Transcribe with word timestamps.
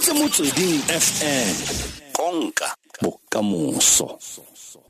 reditse 0.00 0.12
motsweding 0.16 0.80
fm 0.88 1.56
konka 2.12 2.74
bokamoso. 3.02 4.18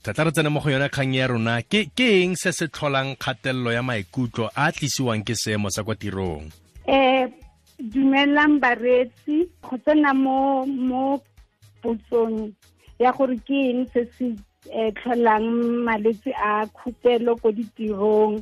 Tlatla 0.03 0.25
re 0.25 0.31
tsene 0.31 0.49
mo 0.49 0.61
go 0.61 0.71
yone 0.71 0.89
kgang 0.89 1.15
ya 1.15 1.27
rona 1.27 1.63
ke 1.63 1.91
ke 1.97 2.23
eng 2.23 2.37
se 2.37 2.53
se 2.53 2.69
tlholang 2.69 3.17
kgatelelo 3.19 3.73
ya 3.75 3.83
maikutlo 3.83 4.51
a 4.55 4.71
tlisiwang 4.71 5.25
ke 5.27 5.35
seemo 5.35 5.67
sa 5.71 5.83
kwa 5.83 5.95
tirong 5.99 6.47
um 6.87 7.27
dumelang 7.79 8.61
bareetsi 8.63 9.51
go 9.63 9.75
tsena 9.83 10.15
mo 10.15 10.67
mo 10.67 11.19
potsong 11.83 12.55
ya 13.03 13.11
gore 13.11 13.35
ke 13.43 13.59
eng 13.75 13.91
se 13.91 14.07
se 14.15 14.31
tlholang 14.95 15.51
malwetse 15.83 16.31
a 16.39 16.67
khupelo 16.71 17.35
ko 17.43 17.51
ditirong. 17.51 18.39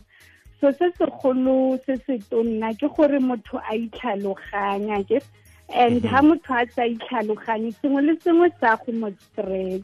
So 0.61 0.69
se 0.77 0.93
segolo 1.01 1.81
se 1.87 1.97
se 2.05 2.21
tonna 2.29 2.77
ke 2.77 2.93
gore 2.93 3.17
motho 3.25 3.57
a 3.57 3.73
itlhaloganya 3.73 5.01
ke 5.09 5.25
and 5.75 6.03
mm-hmm. 6.03 6.15
ha 6.15 6.23
motho 6.23 6.55
a 6.55 6.67
sa 6.73 6.83
itlhaloganye 6.83 7.75
sengwe 7.81 8.03
le 8.07 8.15
sengwe 8.25 8.51
sa 8.61 8.77
go 8.77 8.93
mo 8.93 9.13
stress. 9.33 9.83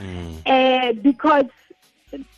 Mm. 0.00 0.34
Eh 0.46 0.92
because 1.02 1.50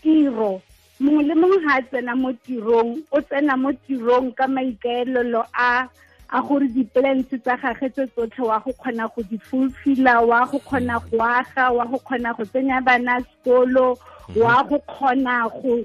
tiro 0.03 0.61
mongwe 1.01 1.23
le 1.27 1.35
mongwe 1.35 1.59
ha 1.66 1.79
a 1.79 1.83
tsena 1.83 2.15
mo 2.16 2.33
tirong 2.45 3.02
o 3.11 3.21
tsena 3.21 3.57
mo 3.57 3.73
tirong 3.87 4.35
ka 4.37 4.47
maikaelelo 4.47 5.45
a 5.55 5.89
a 6.33 6.41
gore 6.43 6.69
di-plans 6.69 7.29
tsa 7.29 7.57
gage 7.57 7.89
tse 7.93 8.07
tsotlhe 8.13 8.45
wa 8.47 8.59
go 8.61 8.73
kgona 8.73 9.09
go 9.15 9.23
di 9.23 9.38
fulfilla 9.38 10.21
wa 10.21 10.47
go 10.47 10.59
kgona 10.59 11.01
go 11.11 11.19
aga 11.21 11.73
wa 11.73 11.85
go 11.87 11.99
kgona 11.99 12.37
go 12.37 12.45
tsenya 12.45 12.80
bana 12.85 13.21
sekolo 13.21 13.97
mm-hmm. 13.97 14.43
wa 14.43 14.63
go 14.69 14.79
kgona 14.79 15.49
go 15.49 15.85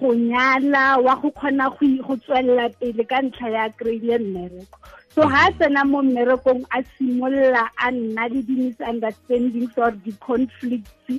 go 0.00 0.14
nyala 0.14 0.98
wa 0.98 1.14
go 1.16 1.30
kgona 1.30 1.70
go 1.70 2.16
tswelela 2.16 2.68
pele 2.78 3.04
ka 3.04 3.22
ntlha 3.22 3.48
ya 3.48 3.70
kry-ile 3.70 4.18
mmereko 4.18 4.78
so 5.18 5.26
ha 5.26 5.50
tsena 5.58 5.82
mo 5.84 5.98
mmerekong 6.02 6.62
a 6.70 6.78
simolola 6.94 7.66
a 7.76 7.90
nna 7.90 8.28
le 8.30 8.42
di-misunderstandings 8.42 9.74
or 9.76 9.90
di-conflicts 9.90 11.10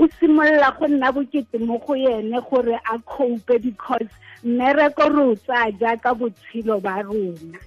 o 0.00 0.08
simolola 0.16 0.72
go 0.78 0.88
nna 0.88 1.12
bokete 1.12 1.60
mo 1.60 1.76
go 1.84 1.92
ene 1.94 2.40
gore 2.48 2.80
a 2.88 2.98
cope 3.04 3.58
because 3.60 4.08
mmereko 4.44 5.04
re 5.12 5.22
o 5.28 5.34
tsaya 5.36 5.72
jaaka 5.76 6.14
botshelo 6.16 6.80
ba 6.80 7.02
rona 7.04 7.60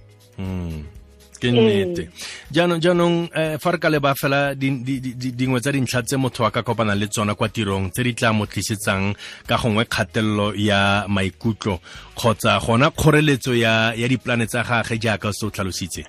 ke 1.40 1.50
nnete. 1.50 2.08
Jaanong 2.52 2.82
jaanong 2.82 3.16
um 3.30 3.58
fa 3.58 3.70
re 3.72 3.78
ka 3.78 3.88
leba 3.88 4.14
fela 4.14 4.54
dingwe 4.54 5.60
tsa 5.60 5.72
dintlha 5.72 6.02
tse 6.02 6.16
motho 6.16 6.44
a 6.44 6.50
ka 6.50 6.62
kopana 6.62 6.94
le 6.94 7.06
tsona 7.06 7.34
kwa 7.34 7.48
tirong 7.48 7.90
tse 7.90 8.02
di 8.02 8.12
tla 8.14 8.32
mo 8.32 8.46
tlisetsang 8.46 9.14
ka 9.46 9.56
gongwe 9.56 9.84
kgatelelo 9.84 10.52
ya 10.54 11.04
maikutlo 11.08 11.80
kgotsa 12.14 12.58
gona 12.60 12.90
kgoreletso 12.90 13.54
ya 13.54 13.94
ya 13.94 14.08
dipolane 14.08 14.46
tsa 14.46 14.62
gage 14.62 14.98
jaaka 14.98 15.32
se 15.32 15.46
o 15.46 15.50
tlhalositse? 15.50 16.02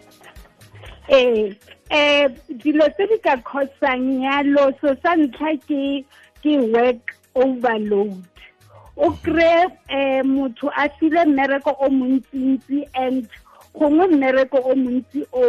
Ee 1.10 1.56
um 1.90 2.34
dilo 2.62 2.86
tse 2.94 3.08
di 3.10 3.18
ka 3.24 3.38
kgosang 3.38 4.22
yalo 4.26 4.74
so 4.82 4.94
sa 5.02 5.16
ntlha 5.16 5.58
ke 5.68 6.06
ke 6.42 6.58
work 6.74 7.02
overload. 7.36 8.24
O 9.00 9.12
kry-e 9.24 10.22
um 10.22 10.28
motho 10.36 10.68
a 10.76 10.90
file 11.00 11.24
mmereko 11.26 11.72
o 11.80 11.90
montsintsi 11.90 12.84
and 12.94 13.28
gongwe 13.76 14.08
mmereko 14.08 14.58
o 14.58 14.76
montsi 14.76 15.26
o 15.34 15.44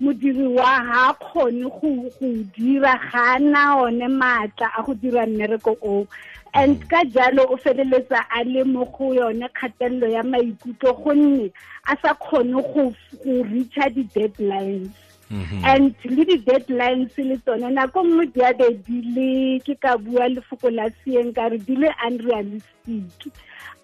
modiri 0.00 0.46
wa 0.46 0.66
ha 0.88 1.14
kgone 1.14 1.64
go 1.68 2.28
dira 2.56 2.94
ga 3.12 3.38
na 3.38 3.76
one 3.76 4.08
maatla 4.08 4.70
a 4.78 4.82
go 4.82 4.94
dira 4.94 5.26
mmereko 5.26 5.76
o 5.82 6.06
and 6.54 6.80
ka 6.88 7.04
jalo 7.04 7.44
o 7.50 7.56
feleletsa 7.56 8.24
a 8.30 8.44
le 8.44 8.64
mo 8.64 8.84
go 8.84 9.12
yone 9.14 9.48
kgatelelo 9.48 10.08
ya 10.08 10.22
maikutlo 10.22 10.92
gonne 10.92 11.50
a 11.86 11.96
sa 12.02 12.14
kgone 12.14 12.62
go 12.72 12.92
reacha 13.24 13.90
di-deadlines 13.94 14.90
and 15.30 15.94
le 16.04 16.24
di-deadlines 16.24 17.12
le 17.18 17.36
tsone 17.44 17.68
nako 17.74 18.02
nngwe 18.02 18.26
di 18.32 18.40
a 18.40 18.52
be 18.56 18.68
di 18.86 18.98
le 19.14 19.60
ke 19.60 19.74
ka 19.80 19.96
bua 19.98 20.28
lefoko 20.28 20.70
la 20.72 20.88
sieng 21.04 21.34
ka 21.34 21.48
re 21.52 21.58
di 21.58 21.76
le 21.76 21.90
unrealistic. 22.06 23.32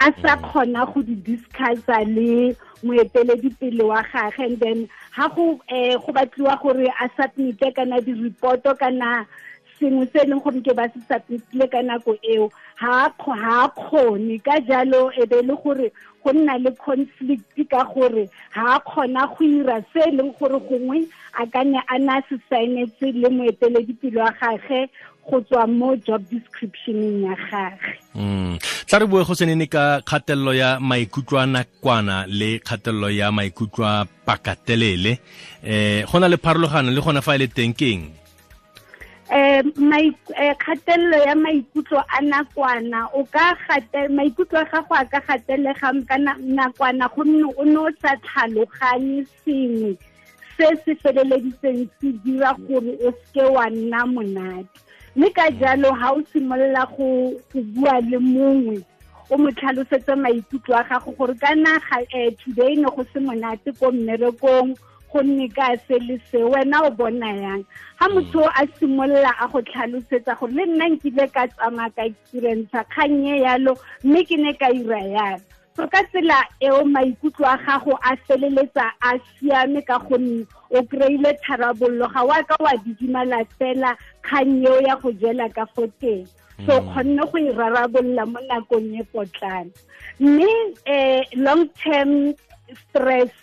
A 0.00 0.10
sa 0.20 0.36
kgona 0.40 0.86
go 0.92 1.02
di 1.02 1.14
discussa 1.14 2.00
le 2.08 2.56
moeteledipele 2.82 3.84
wa 3.84 4.02
gage. 4.02 4.38
And 4.38 4.58
then 4.58 4.88
ha 5.12 5.28
go 5.28 5.60
um 5.68 6.00
go 6.00 6.12
batliwa 6.12 6.60
gore 6.62 6.88
a 6.88 7.08
submite 7.16 7.74
kana 7.76 8.00
di-reporto 8.00 8.78
kana 8.78 9.26
sengwe 9.78 10.06
se 10.12 10.18
e 10.22 10.28
leng 10.28 10.42
gore 10.42 10.60
ke 10.60 10.74
ba 10.74 10.88
se 10.92 11.00
submitile 11.08 11.68
ka 11.70 11.82
nako 11.82 12.16
eo. 12.22 12.50
Ha 12.76 13.08
a 13.08 13.68
kgone. 13.68 14.42
Ka 14.44 14.60
jalo 14.68 15.10
e 15.16 15.26
be 15.26 15.42
le 15.42 15.54
gore 15.62 15.90
go 16.24 16.32
nna 16.32 16.58
le 16.58 16.70
conflict 16.72 17.58
ka 17.70 17.84
gore 17.84 18.28
ha 18.56 18.76
a 18.76 18.80
kgona 18.80 19.26
go 19.28 19.44
ira 19.44 19.78
se 19.92 20.00
e 20.08 20.10
leng 20.16 20.32
gore 20.38 20.58
gongwe 20.68 21.04
a 21.38 21.46
ka 21.46 21.62
ne 21.64 21.78
a 21.88 21.98
na 21.98 22.20
se 22.28 22.36
saenetse 22.48 23.12
le 23.12 23.28
moeteledipele 23.28 24.20
wa 24.20 24.30
gage 24.40 24.88
go 25.24 25.40
tswa 25.40 25.66
mo 25.66 25.96
job 25.96 26.22
descriptioneng 26.30 27.24
ya 27.24 27.36
gage. 27.50 27.92
Tla 28.86 28.98
re 28.98 29.06
bue 29.06 29.24
go 29.24 29.34
senene 29.34 29.66
ka 29.68 30.00
kgatelelo 30.00 30.54
ya 30.54 30.80
maikutlo 30.80 31.38
a 31.38 31.46
nakwana 31.46 32.24
le 32.28 32.58
kgatelelo 32.58 33.10
ya 33.10 33.32
maikutlo 33.32 33.84
a 33.84 34.06
pakatelele 34.26 35.18
um 35.64 36.04
go 36.08 36.18
na 36.20 36.28
le 36.28 36.36
pharologano 36.36 36.90
le 36.90 37.00
gona 37.00 37.22
fa 37.22 37.36
e 37.36 37.38
le 37.38 37.48
teng 37.48 37.74
keng 37.76 38.23
um 39.30 39.92
kgatelelo 40.58 41.16
ya 41.16 41.34
maikutlo 41.34 42.02
a 42.08 42.20
nakwana 42.20 43.08
o 43.14 43.24
ka 43.24 43.56
maikutlo 44.10 44.60
a 44.60 44.64
gago 44.64 44.94
a 44.94 45.04
ka 45.04 45.20
gatelega 45.20 45.92
ka 46.08 46.16
nakwana 46.18 47.08
gonne 47.08 47.44
o 47.56 47.64
ne 47.64 47.76
o 47.76 47.88
sa 48.02 48.16
tlhaloganye 48.16 49.24
sengwe 49.44 49.96
se 50.56 50.66
se 50.84 50.94
feleleditseng 50.94 51.88
se 52.00 52.12
dira 52.24 52.52
gore 52.68 52.98
o 53.06 53.12
seke 53.12 53.42
wa 53.42 53.70
nna 53.70 54.06
monate. 54.06 54.68
Mme 55.16 55.30
ka 55.30 55.50
jalo 55.50 55.92
ha 55.92 56.12
o 56.12 56.22
simolola 56.32 56.86
go 56.96 57.32
bua 57.54 58.00
le 58.00 58.18
mongwe 58.18 58.84
o 59.30 59.38
mo 59.38 59.50
tlhalosetse 59.50 60.14
maikutlo 60.14 60.76
a 60.76 60.84
gago 60.84 61.12
gore 61.16 61.34
ka 61.34 61.54
naga 61.54 61.96
um 62.12 62.30
today 62.44 62.76
ne 62.76 62.88
go 62.94 63.04
se 63.12 63.20
monate 63.20 63.72
ko 63.80 63.90
mmerekong 63.92 64.76
gonne 65.14 65.46
ka 65.54 65.70
se 65.86 65.98
le 66.02 66.18
se 66.30 66.42
wena 66.42 66.82
o 66.82 66.90
bona 66.90 67.30
yang? 67.30 67.64
Ha 68.02 68.08
motho 68.10 68.42
a 68.50 68.66
simolola 68.74 69.30
a 69.38 69.46
go 69.48 69.62
tlhalosetsa 69.62 70.34
gore 70.40 70.52
le 70.52 70.66
nna 70.66 70.90
nkile 70.90 71.30
ka 71.32 71.46
tsamaya 71.46 71.94
ka 71.96 72.02
experience 72.02 72.74
kgang 72.90 73.22
e 73.22 73.42
yalo 73.46 73.78
mme 74.02 74.24
ke 74.26 74.36
ne 74.36 74.52
ka 74.58 74.74
ira 74.74 74.98
yalo. 75.16 75.40
So 75.76 75.86
ka 75.86 76.02
tsela 76.10 76.42
eo 76.60 76.82
maikutlo 76.84 77.46
a 77.46 77.56
gago 77.62 77.94
a 78.02 78.16
feleletsa 78.26 78.90
a 79.02 79.18
siame 79.38 79.82
ka 79.86 79.98
gonne 79.98 80.46
o 80.70 80.82
kry-ile 80.82 81.32
tharabollo 81.46 82.10
ga 82.14 82.22
wa 82.26 82.42
ka 82.42 82.56
wa 82.60 82.74
didimala 82.84 83.46
fela 83.58 83.96
kgang 84.22 84.66
eo 84.66 84.80
ya 84.86 84.96
go 84.96 85.12
jela 85.12 85.48
ka 85.54 85.66
fo 85.74 85.86
teng 86.00 86.26
so 86.66 86.80
kgonne 86.80 87.22
go 87.30 87.38
e 87.38 87.50
rarabolola 87.50 88.26
mo 88.26 88.38
nakong 88.48 88.94
e 88.94 89.02
potlana. 89.12 89.70
Mme 90.20 90.50
um 90.86 91.42
long 91.42 91.68
term 91.82 92.34
stress 92.70 93.34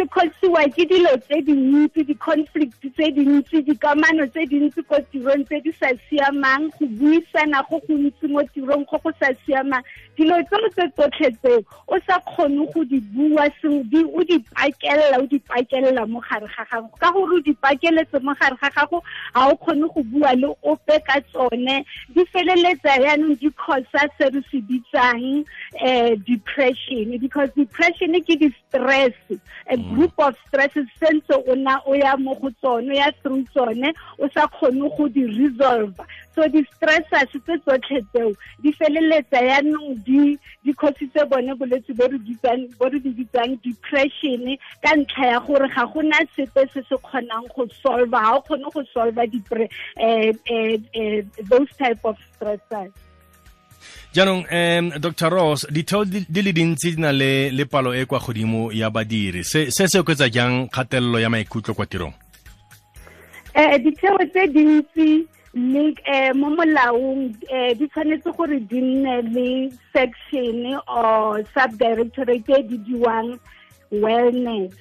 se 0.00 0.06
kgosiwa 0.06 0.64
ke 0.72 0.84
dilo 0.88 1.12
tse 1.26 1.40
dintsi 1.44 2.04
di-conflict 2.08 2.80
tse 2.80 3.10
dintsi 3.12 3.60
dikamano 3.62 4.26
tse 4.32 4.46
dintsi 4.48 4.82
ko 4.88 4.96
tirong 5.12 5.44
tse 5.44 5.60
di 5.60 5.72
sa 5.76 5.92
siamang 6.08 6.70
go 6.78 6.86
buisana 6.96 7.60
go 7.68 7.80
gontsi 7.84 8.28
mo 8.28 8.40
tirong 8.54 8.84
go 8.88 8.96
go 9.04 9.12
sa 9.20 9.28
siamang. 9.44 9.84
Dilo 10.16 10.36
tseo 10.48 10.68
tse 10.72 10.84
tsotlhe 10.96 11.30
tseo 11.40 11.60
o 11.88 11.98
sa 12.06 12.16
kgone 12.24 12.64
go 12.72 12.84
di 12.84 13.00
bua 13.12 13.44
o 13.44 14.24
di 14.24 14.38
pakelela 14.56 15.20
o 15.20 15.26
di 15.26 15.38
pakelela 15.38 16.06
mo 16.08 16.20
gare 16.20 16.48
ga 16.48 16.64
gago. 16.70 16.88
Ka 16.96 17.12
gore 17.12 17.36
o 17.36 17.40
di 17.40 17.52
pakeletse 17.52 18.22
mo 18.22 18.32
gare 18.40 18.56
ga 18.56 18.70
gago 18.72 19.02
ga 19.34 19.48
o 19.52 19.56
kgone 19.56 19.84
go 19.92 20.02
bua 20.02 20.32
le 20.32 20.48
ope 20.64 20.96
ka 21.04 21.20
tsone. 21.28 21.84
Di 22.14 22.24
feleletsa 22.32 22.96
yaanong 23.04 23.36
di 23.36 23.52
causa 23.52 24.08
se 24.16 24.32
re 24.32 24.40
se 24.50 24.60
bitsang 24.64 25.44
um 25.84 26.16
depression 26.24 27.18
because 27.20 27.50
depression 27.56 28.16
ke 28.24 28.36
di-stress 28.40 29.12
group 29.94 30.12
of 30.18 30.34
stresses 30.46 30.86
sentse 31.00 31.34
o 31.34 31.54
na 31.54 31.80
o 31.86 31.94
ya 31.94 32.16
mo 32.16 32.34
go 32.34 32.50
tsone 32.62 32.94
ya 32.94 33.10
through 33.22 33.44
tsone 33.52 33.92
o 34.18 34.28
sa 34.34 34.46
kgone 34.46 34.88
go 34.96 35.08
di 35.08 35.24
resolve. 35.26 35.94
So 36.34 36.46
di-stressors 36.48 37.32
tse 37.34 37.58
tsotlhe 37.64 38.00
tseo 38.12 38.32
di 38.62 38.72
feleletsa 38.78 39.42
yaanong 39.50 39.98
di 40.06 40.38
di 40.64 40.72
cositse 40.72 41.26
bone 41.28 41.54
bolwetse 41.58 41.92
bo 41.98 42.06
re 42.06 42.98
di 42.98 43.10
bitsang 43.18 43.58
depression 43.66 44.56
ka 44.82 44.94
ntlha 44.94 45.26
ya 45.32 45.40
gore 45.40 45.68
ga 45.74 45.84
gona 45.86 46.22
sepe 46.36 46.66
se 46.72 46.82
se 46.88 46.96
kgonang 46.96 47.50
go 47.54 47.66
solve 47.82 48.10
ga 48.10 48.36
o 48.38 48.40
kgone 48.46 48.72
go 48.72 48.82
solve 48.94 49.18
eh, 49.18 50.32
eh, 50.46 50.78
eh, 50.94 51.22
those 51.50 51.68
type 51.76 52.00
of 52.04 52.16
stressors 52.34 52.92
jaanong 54.12 54.44
um 54.50 54.90
dr 55.00 55.30
ross 55.30 55.66
ditheo 55.70 56.04
di 56.04 56.42
le 56.42 56.52
dintsi 56.52 56.94
di 56.94 57.00
na 57.00 57.12
le 57.12 57.50
le 57.50 57.64
palo 57.64 57.94
e 57.94 58.04
kwa 58.04 58.18
godimo 58.18 58.72
ya 58.72 58.90
badiri. 58.90 59.44
Se 59.44 59.70
se 59.70 59.98
oketsa 59.98 60.28
jang 60.28 60.68
kgatelelo 60.68 61.20
ya 61.20 61.30
maikutlo 61.30 61.74
kwa 61.74 61.86
tirong? 61.86 62.14
Um 63.54 63.78
ditheo 63.82 64.18
tse 64.30 64.46
dintsi 64.46 65.26
le 65.54 65.94
um 66.06 66.38
mo 66.38 66.50
molaong 66.50 67.34
um 67.34 67.74
di 67.78 67.86
tshwanetse 67.88 68.30
gore 68.36 68.60
di 68.70 68.80
nne 68.80 69.22
le 69.34 69.48
section 69.92 70.78
or 70.86 71.42
subdirectorate 71.54 72.54
e 72.58 72.62
di 72.62 72.78
diwang 72.78 73.38
wellness. 73.90 74.74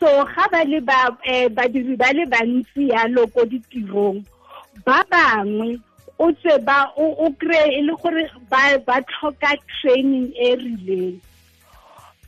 So 0.00 0.24
ga 0.24 0.48
ba 0.52 0.64
le 0.64 0.80
ba 0.80 1.12
badiri 1.52 1.96
ba 1.96 2.12
le 2.12 2.24
bantsi 2.24 2.88
yalo 2.88 3.28
ko 3.28 3.44
ditirong 3.44 4.24
ba 4.84 5.04
bangwe 5.10 5.76
o 6.20 6.28
tswe 6.36 6.54
ba 6.68 6.78
o 6.96 7.26
kry 7.40 7.62
e 7.78 7.80
le 7.86 7.94
gore 8.02 8.24
ba 8.86 8.96
tlhoka 9.08 9.50
training 9.80 10.28
e 10.36 10.48
rileng. 10.60 11.16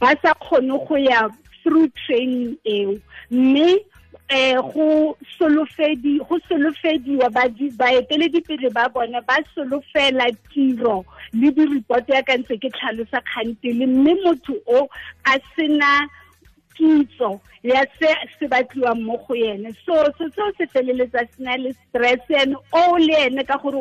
Ba 0.00 0.10
sa 0.22 0.32
kgone 0.42 0.74
go 0.88 0.96
ya 0.96 1.28
through 1.62 1.88
training 2.06 2.56
eo. 2.64 2.96
Mme 3.30 3.68
eh 4.32 4.56
go 4.72 5.16
solofedi 5.38 6.18
go 6.24 6.38
solofediwa 6.48 7.28
ba 7.36 7.44
di- 7.48 7.70
baeteledipele 7.76 8.72
ba 8.72 8.88
bona 8.88 9.20
ba 9.28 9.36
solofela 9.54 10.26
tiro 10.52 11.04
le 11.36 11.50
di-report 11.52 12.08
ya 12.08 12.22
ka 12.22 12.36
ntse 12.40 12.56
ke 12.62 12.70
tlhalosa 12.72 13.20
kgantele 13.28 13.86
mme 13.86 14.14
motho 14.24 14.56
o 14.66 14.88
a 15.24 15.36
sena 15.56 16.08
kitso 16.76 17.40
ya 17.62 17.86
se 17.98 18.08
se 18.38 18.48
batliwang 18.48 19.02
mo 19.06 19.16
go 19.26 19.34
ene 19.34 19.72
so 19.86 19.94
so 20.18 20.24
seo 20.34 20.52
se 20.58 20.66
feleletsa 20.66 21.26
se 21.30 21.42
na 21.42 21.56
le 21.56 21.72
stress 21.72 22.20
and 22.40 22.56
o 22.72 22.98
le 22.98 23.14
ene 23.26 23.44
ka 23.44 23.56
gore 23.58 23.78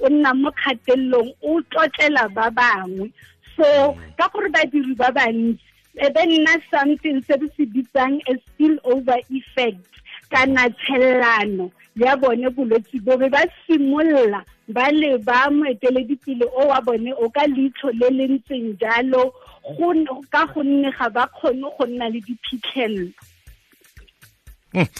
o 0.00 0.08
nna 0.08 0.34
mo 0.34 0.50
kgatelelong 0.50 1.30
o 1.42 1.60
tlotlela 1.70 2.28
ba 2.34 2.50
bangwe. 2.50 3.10
So 3.56 3.96
ka 4.18 4.28
gore 4.32 4.48
badiri 4.50 4.94
ba 4.96 5.10
bantsi 5.12 5.73
e 5.96 6.08
be 6.10 6.22
nna 6.26 6.54
something 6.70 7.22
se 7.26 7.34
re 7.36 7.48
se 7.56 7.66
bitsang 7.66 8.20
a 8.28 8.34
spill 8.46 8.78
over 8.84 9.18
effect 9.30 9.86
kana 10.30 10.70
tshellano 10.70 11.70
ya 11.96 12.16
bone 12.16 12.50
bolwetse 12.50 12.98
bo 13.04 13.16
be 13.16 13.28
ba 13.28 13.42
simolola 13.66 14.44
ba 14.68 14.90
le 14.90 15.18
ba 15.18 15.50
moeteledipele 15.50 16.46
o 16.56 16.68
wa 16.68 16.80
bone 16.80 17.12
o 17.12 17.28
ka 17.30 17.46
leitlho 17.46 17.90
le 17.92 18.10
le 18.10 18.26
ntseng 18.34 18.76
jalo 18.80 19.32
ka 20.30 20.46
gonne 20.46 20.90
ga 20.98 21.08
ba 21.10 21.28
kgone 21.28 21.68
go 21.78 21.86
nna 21.86 22.08
le 22.08 22.20
diphitlhelelo. 22.20 23.12
Mm. 24.74 24.90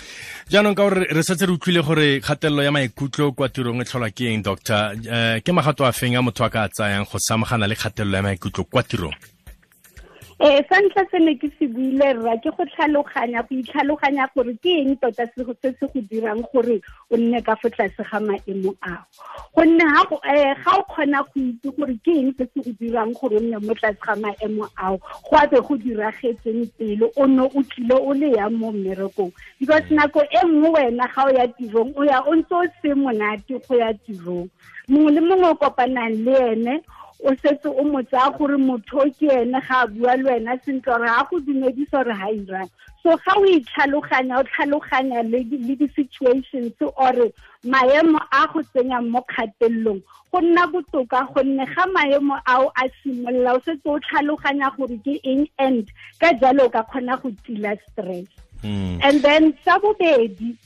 jaanong 0.49 0.77
ka 0.77 0.83
gore 0.87 1.03
re 1.11 1.23
setse 1.23 1.47
re 1.47 1.53
utlwile 1.53 1.83
gore 1.83 2.21
kgatelelo 2.21 2.63
ya 2.63 2.71
maikutlo 2.71 3.33
kwa 3.33 3.49
tirong 3.49 3.83
e 3.83 3.85
tlholwa 3.85 4.11
ke 4.15 4.31
eng 4.31 4.43
doctor? 4.43 4.95
Um 4.95 5.41
ke 5.43 5.51
magato 5.51 5.83
a 5.83 5.93
feng 5.93 6.15
a 6.15 6.23
motho 6.23 6.45
a 6.45 6.51
ka 6.51 6.69
tsayang 6.69 7.09
go 7.11 7.19
samagana 7.19 7.67
le 7.67 7.75
kgatelelo 7.75 8.17
ya 8.17 8.23
maikutlo 8.23 8.65
kwa 8.71 8.83
tirong 8.87 9.34
eh 10.41 10.65
sa 10.69 10.81
ntlha 10.83 11.05
se 11.11 11.19
ne 11.23 11.35
ke 11.39 11.47
se 11.59 11.67
buile 11.71 12.09
rra 12.19 12.35
ke 12.43 12.51
go 12.57 12.65
tlhaloganya 12.67 13.43
go 13.47 13.55
itlhaloganya 13.55 14.27
gore 14.35 14.55
ke 14.59 14.71
eng 14.83 14.97
tota 14.99 15.27
se 15.31 15.45
se 15.79 15.87
go 15.87 16.01
dirang 16.11 16.43
gore 16.51 16.81
o 17.11 17.17
nne 17.17 17.39
ka 17.47 17.55
fo 17.55 17.71
tlase 17.71 18.03
ga 18.11 18.19
maemo 18.19 18.75
ao. 18.83 19.05
Gonne 19.55 19.87
eh, 20.35 20.55
ga 20.59 20.73
o 20.75 20.83
kgona 20.91 21.23
go 21.23 21.39
itse 21.39 21.71
gore 21.79 21.95
ke 22.03 22.11
eng 22.19 22.35
se 22.35 22.49
se 22.51 22.61
go 22.67 22.73
dirang 22.83 23.15
gore 23.15 23.39
o 23.39 23.41
nne 23.47 23.63
mo 23.63 23.75
tlase 23.79 23.99
ga 24.03 24.17
maemo 24.17 24.67
ao 24.77 24.99
go 24.99 25.37
a 25.39 25.47
be 25.47 25.61
go 25.63 25.79
diragetseng 25.79 26.67
pele 26.79 27.07
o 27.17 27.27
ne 27.27 27.43
o 27.47 27.63
tlile 27.71 27.95
o 27.95 28.11
le 28.13 28.35
yang 28.35 28.59
mo 28.59 28.73
mmerekong. 28.73 29.31
Because 29.61 29.87
nako 29.91 30.19
e 30.19 30.43
nngwe 30.43 30.71
wena 30.75 31.07
ga 31.15 31.25
o 31.25 31.31
ya 31.31 31.47
tirong 31.47 31.95
o 31.95 32.03
ya 32.03 32.19
o 32.27 32.35
ntse 32.35 32.55
o 32.55 32.67
se 32.83 32.91
monate 32.95 33.55
go 33.69 33.75
ya 33.79 33.95
tirong. 34.03 34.51
Mongwe 34.89 35.13
le 35.15 35.21
mongwe 35.21 35.49
o 35.49 35.55
kopanang 35.55 36.27
le 36.27 36.35
ene 36.53 36.83
o 37.23 37.31
setse 37.43 37.67
o 37.69 37.85
mo 37.85 38.03
tsaya 38.03 38.31
gore 38.39 38.57
motho 38.59 39.05
ke 39.19 39.29
ene 39.31 39.61
ga 39.69 39.83
a 39.83 39.87
bua 39.87 40.17
le 40.17 40.25
wena 40.31 40.59
sentle 40.65 40.83
gore 40.93 41.07
ga 41.07 41.25
go 41.31 41.39
dumedisa 41.41 42.03
gore 42.05 42.15
ga 42.19 42.29
irang 42.33 42.71
so 43.03 43.17
ga 43.25 43.33
o 43.37 43.45
itlhaloganya 43.47 44.39
o 44.41 44.45
tlhaloganya 44.45 45.23
le 45.31 45.45
di- 45.45 45.59
le 45.69 45.75
di-situations 45.77 46.73
ore 46.97 47.33
maemo 47.65 48.19
a 48.33 48.47
go 48.53 48.63
tsenyang 48.63 49.09
mo 49.11 49.21
kgatelelong 49.31 50.03
go 50.33 50.41
nna 50.41 50.67
botoka 50.73 51.23
gonne 51.35 51.65
ga 51.75 51.87
maemo 51.95 52.39
ao 52.47 52.73
a 52.77 52.89
simolola 53.03 53.55
o 53.57 53.61
setse 53.65 53.87
o 53.89 53.99
tlhaloganya 54.01 54.71
gore 54.77 54.99
ke 55.05 55.21
eng 55.25 55.47
and 55.59 55.87
ka 56.21 56.33
jalo 56.41 56.67
o 56.67 56.69
ka 56.71 56.83
kgona 56.83 57.21
go 57.23 57.31
tila 57.47 57.77
stress. 57.91 58.27
Mm. 58.65 58.99
and 59.05 59.21
then 59.23 59.53
sa 59.65 59.79
bobedi 59.79 60.57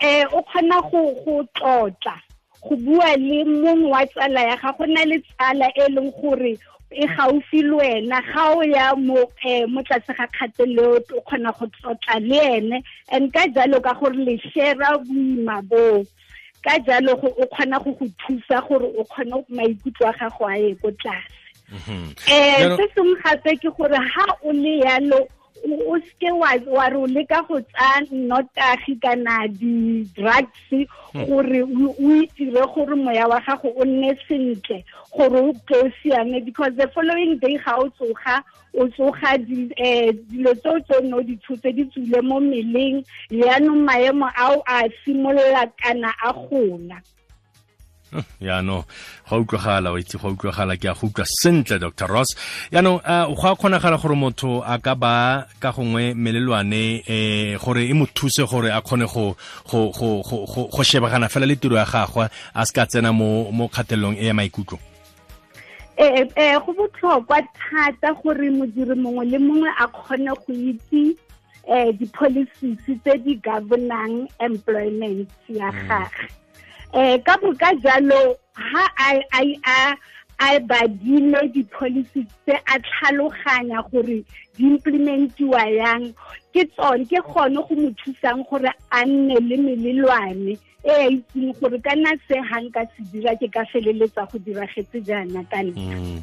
eh 0.00 0.24
o 0.32 0.42
kgona 0.44 0.80
go 0.92 1.02
go 1.24 1.42
tlotla 1.56 2.20
go 2.68 2.76
bua 2.76 3.16
le 3.16 3.44
mongwe 3.44 3.90
wa 3.90 4.06
tsala 4.06 4.40
ya 4.42 4.56
ga 4.56 4.72
go 4.78 4.84
na 4.86 5.04
le 5.04 5.18
tsala 5.22 5.66
e 5.76 5.86
leng 5.94 6.10
gore 6.20 6.58
e 6.90 7.06
gaufi 7.06 7.62
le 7.62 7.74
wena. 7.76 8.20
Ga 8.32 8.54
o 8.56 8.62
ya 8.62 8.94
mo 8.96 9.18
eh, 9.44 9.66
mo 9.68 9.82
tlase 9.82 10.14
ga 10.16 10.26
kgatelelo 10.26 10.98
o 11.14 11.20
kgona 11.26 11.52
go 11.58 11.66
tlotla 11.66 12.20
le 12.20 12.38
ene. 12.56 12.82
And 13.10 13.32
ka 13.32 13.46
jalo 13.48 13.80
ka 13.82 13.94
gore 13.94 14.14
le 14.14 14.38
share-a 14.52 14.98
boima 14.98 15.62
boo 15.68 16.04
ka 16.62 16.78
jalo 16.86 17.14
go- 17.20 17.34
o 17.38 17.46
kgona 17.46 17.82
go 17.84 17.92
go 17.92 18.06
thusa 18.22 18.62
gore 18.68 18.86
o 18.98 19.04
kgone 19.04 19.44
maikutlo 19.50 20.08
a 20.08 20.12
gago 20.18 20.46
a 20.50 20.56
ye 20.58 20.74
ko 20.74 20.90
tlase. 20.90 21.34
Mhm. 21.66 22.14
eh 22.30 22.58
Jaanong- 22.62 22.76
se 22.78 22.84
sengwe 22.94 23.16
gape 23.22 23.56
ke 23.58 23.70
gore 23.76 23.96
ha 23.98 24.24
o 24.44 24.52
le 24.52 24.78
yalo 24.86 25.26
o 25.66 25.98
seke 26.00 26.32
wa 26.32 26.88
re 26.88 26.96
o 26.96 27.06
leka 27.06 27.42
go 27.48 27.60
tsaya 27.60 28.06
nnotagi 28.10 29.00
kana 29.02 29.48
di-drugs 29.48 30.86
gore 31.26 31.62
o 31.62 32.22
itire 32.22 32.62
gore 32.74 32.94
moya 32.94 33.28
wa 33.28 33.40
gago 33.40 33.72
o 33.76 33.84
nne 33.84 34.16
sentle 34.28 34.84
gore 35.16 35.40
o 35.40 35.52
tle 35.66 35.78
o 35.82 35.90
siame. 36.02 36.44
Because 36.44 36.76
the 36.76 36.88
following 36.94 37.38
day 37.38 37.58
ga 37.58 37.76
o 37.76 37.88
tsoga 37.90 38.42
o 38.74 38.88
tsoga 38.88 39.34
eh, 39.76 40.12
dilo 40.30 40.54
tse 40.54 40.94
o 40.94 41.00
ne 41.00 41.14
o 41.14 41.22
di 41.22 41.36
tshotse 41.36 41.72
di 41.74 41.84
tswile 41.84 42.20
mo 42.22 42.40
mmeleng 42.40 43.04
yaanong 43.30 43.82
maemo 43.84 44.28
ao 44.36 44.62
a 44.66 44.88
simolola 45.04 45.66
kana 45.82 46.12
a 46.22 46.32
gola 46.32 47.00
yaanong 48.40 48.84
go 49.28 49.36
a 49.36 49.40
utlwagala 49.40 49.92
wa 49.92 50.00
itse 50.00 50.18
go 50.18 50.28
a 50.28 50.32
utlwagala 50.32 50.76
ke 50.76 50.88
a 50.88 50.94
go 50.94 51.06
utlwa 51.08 51.26
sentle 51.26 51.78
dr 51.78 52.06
ross. 52.06 52.28
Yaanong 52.70 53.00
uh, 53.04 53.26
go 53.34 53.48
a 53.48 53.56
kgonagala 53.56 54.00
gore 54.00 54.14
motho 54.14 54.62
a 54.64 54.78
ka 54.78 54.94
ba 54.94 55.46
ka 55.60 55.72
gongwe 55.72 56.14
melelwane 56.14 57.02
eh, 57.06 57.58
gore 57.58 57.82
e 57.88 57.92
mo 57.92 58.06
thuse 58.06 58.46
gore 58.46 58.70
a 58.70 58.80
kgone 58.80 59.06
go 59.06 59.36
go 59.68 59.90
go 59.90 60.22
go 60.22 60.68
go 60.70 60.82
shebagana 60.82 61.28
fela 61.28 61.46
le 61.46 61.56
tiro 61.56 61.76
ya 61.76 61.84
gagwe 61.84 62.28
a 62.54 62.66
se 62.66 62.72
ka 62.72 62.86
tsena 62.86 63.12
mo 63.12 63.50
mo 63.50 63.68
kgatelelong 63.68 64.16
e 64.18 64.26
ya 64.26 64.34
maikutlo. 64.34 64.78
Eh 65.98 66.28
eh 66.36 66.58
go 66.60 66.72
botlhokwa 66.72 67.42
thata 67.58 68.14
gore 68.22 68.50
modiri 68.50 68.94
mongwe 68.94 69.24
le 69.26 69.38
mongwe 69.38 69.70
a 69.78 69.86
kgone 69.88 70.30
go 70.46 70.52
itse 70.52 71.16
eh 71.66 71.90
di-policies 71.98 72.78
tse 72.86 73.18
di 73.24 73.34
governang 73.42 74.30
employment 74.38 75.26
ya 75.50 75.72
gagwe 75.72 76.45
eh 76.96 77.18
ka 77.20 77.36
boka 77.42 77.70
jalo 77.84 78.36
ha 78.56 78.84
a 78.98 79.96
a 80.38 80.58
badile 80.60 81.48
di-policy 81.52 82.24
tse 82.44 82.56
a 82.66 82.76
tlhaloganya 82.80 83.80
gore 83.90 84.24
di 84.56 84.64
implementiwa 84.64 85.64
yang 85.76 86.12
ke 86.52 86.64
tsone 86.76 87.04
ke 87.08 87.20
gone 87.24 87.56
go 87.56 87.74
mo 87.76 87.88
thusang 88.00 88.44
gore 88.48 88.72
a 88.92 89.04
nne 89.04 89.36
le 89.48 89.56
melelwane 89.56 90.56
e 90.84 90.90
a 90.92 91.08
itseng 91.08 91.52
gore 91.60 91.78
ka 91.80 91.92
nna 91.96 92.12
se 92.28 92.36
ga 92.36 92.60
nka 92.64 92.84
se 92.96 93.02
dira 93.12 93.36
ke 93.36 93.48
ka 93.48 93.64
feleletsa 93.72 94.28
go 94.32 94.38
diragetse 94.38 95.00
jaana 95.04 95.44
ka 95.50 95.62
nna 95.62 95.76
Mm. 95.76 96.20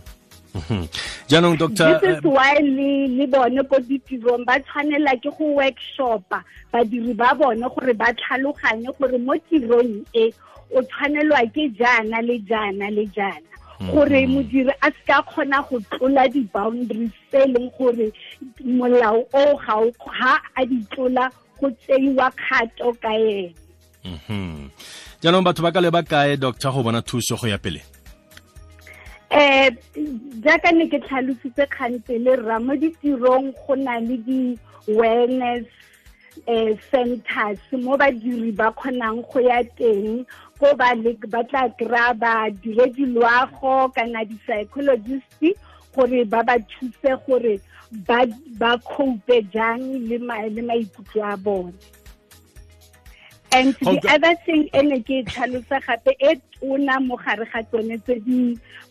Mhm. 0.54 0.86
jaanong 1.28 1.58
doctor 1.58 1.98
this 1.98 2.18
is 2.18 2.22
why 2.22 2.54
le 2.62 3.08
le 3.18 3.26
bone 3.26 3.58
ko 3.66 3.82
ditirong 3.82 4.46
ba 4.46 4.62
tshwanela 4.62 5.18
ke 5.18 5.30
go 5.38 5.58
workshopa 5.58 6.46
badiri 6.70 7.14
ba 7.18 7.34
bone 7.34 7.66
gore 7.74 7.94
ba 7.98 8.14
tlhaloganye 8.14 8.94
gore 9.02 9.18
mo 9.18 9.34
tirong 9.50 10.06
e 10.14 10.30
o 10.76 10.82
tshwanelwa 10.82 11.42
ke 11.54 11.70
jaana 11.80 12.22
le 12.22 12.40
jaana 12.50 12.90
le 12.92 13.06
jaana. 13.16 13.50
Gore 13.84 14.26
modiri 14.28 14.72
a 14.82 14.88
se 14.92 15.02
ka 15.08 15.22
kgona 15.28 15.60
go 15.70 15.80
tlola 15.92 16.24
di-boundaries 16.32 17.12
tse 17.30 17.42
e 17.44 17.48
leng 17.54 17.70
gore 17.78 18.08
molao 18.64 19.26
o 19.34 19.44
ga 19.60 20.40
a 20.56 20.66
di 20.66 20.80
tlola 20.92 21.30
go 21.60 21.68
tseiwa 21.70 22.32
kgato 22.32 22.94
ka 23.02 23.12
ene 23.12 23.54
Mhm. 24.04 24.70
jaanong 25.24 25.44
batho 25.44 25.64
ba 25.64 25.72
ka 25.72 25.80
le 25.80 25.92
ba 25.92 26.04
kae 26.04 26.36
doctor 26.38 26.72
go 26.72 26.84
bona 26.84 27.02
thuso 27.02 27.36
go 27.40 27.48
ya 27.48 27.58
pele? 27.58 27.82
Eh 29.32 29.72
jaaka 30.44 30.72
ne 30.72 30.88
ke 30.88 31.00
tlhalositse 31.04 31.66
kgantele 31.72 32.36
rra 32.40 32.60
mo 32.60 32.76
ditirong 32.76 33.52
go 33.56 33.76
na 33.76 34.00
le 34.00 34.18
di-awareness 34.28 35.66
eh 36.48 36.76
centers 36.92 37.60
mo 37.72 37.98
badiri 37.98 38.52
ba 38.56 38.72
kgonang 38.72 39.22
go 39.30 39.40
ya 39.40 39.64
teng 39.78 40.26
ko 40.60 40.76
ba 40.76 41.44
tla 41.50 41.70
kry-a 41.78 42.14
badiredi 42.14 43.06
loago 43.06 43.90
kana 43.96 44.26
di-psychologist 44.26 45.58
gore 45.96 46.26
ba 46.26 46.44
ba 46.44 46.56
thuse 46.70 47.12
gore 47.28 47.60
ba 48.60 48.72
cope 48.84 49.42
jang 49.54 49.82
le 50.08 50.18
maikutlo 50.62 51.22
a 51.24 51.38
bone 51.38 51.74
and 53.54 53.76
the 53.76 54.10
other 54.10 54.36
thing 54.46 54.64
e 54.74 54.82
ne 54.90 54.98
ke 55.08 55.18
tlhalosa 55.30 55.80
gape 55.88 56.12
e 56.30 56.34
tona 56.58 56.96
mo 57.08 57.18
gare 57.24 57.46
ga 57.54 57.62
tsone 57.70 57.98
tse 58.06 58.16
di 58.28 58.40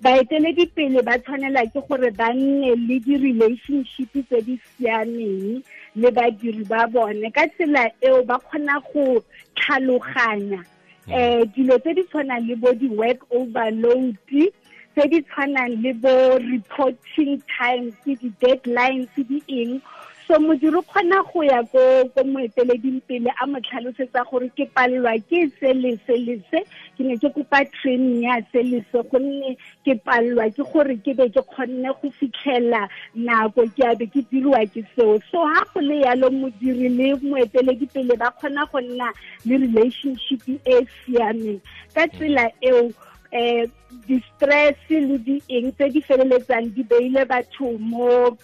baeteledipele 0.06 1.02
ba 1.08 1.16
tshwanela 1.18 1.64
ke 1.74 1.82
gore 1.88 2.10
ba 2.20 2.28
nne 2.32 2.70
le 2.88 2.98
di-relationship 3.06 4.12
tse 4.18 4.40
di 4.48 4.58
siameng 4.66 5.62
le 5.96 6.10
badiri 6.18 6.64
ba 6.68 6.86
bone. 6.86 7.30
Ka 7.34 7.46
tsela 7.56 7.84
eo 8.02 8.22
ba 8.24 8.38
kgona 8.38 8.78
go 8.92 9.24
tlhaloganya 9.56 10.62
eh 11.10 11.42
dilo 11.54 11.78
tse 11.82 11.94
di 11.98 12.02
tshwanang 12.06 12.46
le 12.46 12.54
bo 12.62 12.70
di-work 12.72 13.26
overload 13.34 14.14
tse 14.30 15.04
di 15.10 15.18
tshwanang 15.26 15.74
le 15.82 15.92
bo 15.98 16.38
reporting 16.38 17.42
times 17.58 17.94
di-deadlines 18.06 19.10
di 19.16 19.42
eng 19.48 19.82
so 20.26 20.38
modiri 20.38 20.76
o 20.78 20.82
kgona 20.82 21.22
go 21.32 21.42
ya 21.42 21.62
ko 21.72 22.08
ko 22.14 22.24
moeteleding 22.24 23.00
pele 23.08 23.30
a 23.42 23.46
mo 23.46 23.58
tlhalosetsa 23.60 24.24
gore 24.30 24.48
ke 24.56 24.66
palelwa 24.74 25.14
ke 25.28 25.50
se 25.58 25.72
le 25.74 25.98
se 26.06 26.16
le 26.16 26.36
se. 26.50 26.62
Ke 26.96 27.02
ne 27.08 27.16
ke 27.16 27.30
kopa 27.34 27.60
training 27.74 28.22
ya 28.22 28.38
se 28.52 28.62
le 28.62 28.80
se 28.92 29.02
gonne 29.10 29.56
ke 29.84 29.96
palelwa 30.06 30.48
ke 30.54 30.62
gore 30.72 30.96
ke 31.04 31.16
be 31.18 31.28
ke 31.28 31.42
kgonne 31.52 31.90
go 32.00 32.10
fitlhela 32.20 32.88
nako 33.14 33.66
ke 33.76 33.86
abe 33.90 34.06
ke 34.06 34.24
diriwa 34.30 34.62
ke 34.72 34.84
seo. 34.94 35.18
So 35.30 35.46
ha 35.46 35.64
go 35.74 35.80
le 35.80 36.02
yalo 36.04 36.30
modiri 36.30 36.88
le 36.98 37.14
moeteledi 37.22 37.86
pele 37.92 38.16
ba 38.16 38.30
kgona 38.38 38.66
go 38.72 38.80
nna 38.80 39.12
le 39.46 39.62
relationship 39.66 40.42
e 40.64 40.84
siameng. 41.00 41.60
Ka 41.94 42.06
tsela 42.06 42.50
eo 42.62 42.90
eh 43.32 43.64
di-stress 44.06 44.76
le 44.90 45.16
di-eng 45.18 45.72
tse 45.72 45.88
di 45.88 46.00
feleletsang 46.00 46.68
di 46.74 46.82
beile 46.84 47.24
batho 47.24 47.78
mo 47.78 48.36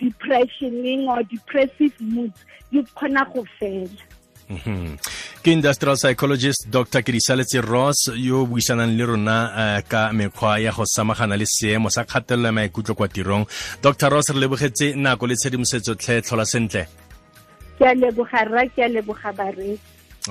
depressioning 0.00 1.08
or 1.08 1.22
depressive 1.24 1.94
moods 2.00 2.44
di 2.70 2.82
kgona 2.82 3.24
go 3.32 3.44
fela. 3.58 3.88
Mhm. 4.48 4.96
ke 5.42 5.52
industrial 5.52 5.96
psychologist 5.96 6.70
dr. 6.70 7.02
Kedisaletse 7.02 7.60
ross 7.60 8.08
yo 8.16 8.40
o 8.42 8.46
buisanang 8.46 8.96
le 8.96 9.04
rona 9.04 9.36
uh, 9.52 9.80
ka 9.84 10.08
mekgwa 10.12 10.56
ya 10.58 10.72
go 10.72 10.84
samagana 10.88 11.36
le 11.36 11.44
seemo 11.44 11.90
sa 11.90 12.04
kgatelelo 12.04 12.46
ya 12.48 12.52
maikutlo 12.52 12.94
kwa 12.94 13.08
tirong. 13.08 13.44
Dr. 13.82 14.08
Ross 14.08 14.30
re 14.30 14.40
lebogetse 14.40 14.96
nako 14.96 15.26
le 15.26 15.36
tshedimosetso 15.36 15.94
tlhe 15.94 16.22
tlhola 16.22 16.46
sentle. 16.46 16.88
Ke 17.78 17.84
a 17.92 17.94
leboga 17.94 18.40
rra 18.48 18.64
ke 18.72 18.80
a 18.82 18.88
leboga 18.88 19.32
bareki 19.36 19.78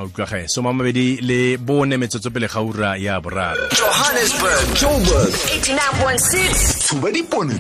utlwage 0.04 0.48
soma 0.48 0.74
mabedi 0.74 1.20
le 1.22 1.58
bone 1.58 1.98
metsotso 1.98 2.30
pele 2.30 2.48
ga 2.48 2.62
ura 2.62 2.98
ya 2.98 3.20
boraro. 3.22 3.70
Johannesburg. 3.70 4.76
Joburg. 4.76 5.32
89.6 5.58 6.80
tsuba 6.80 7.12
dipone 7.12 7.54